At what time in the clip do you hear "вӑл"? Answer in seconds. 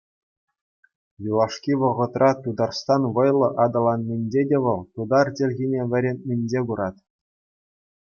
4.63-4.79